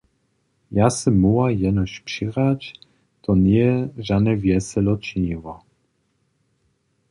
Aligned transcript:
Ja 0.71 0.89
sym 0.97 1.19
móhła 1.19 1.49
jenož 1.51 1.99
přěhrać, 1.99 2.73
to 3.21 3.31
njeje 3.35 3.89
žane 4.07 4.33
wjeselo 4.37 4.93
činiło. 5.05 5.55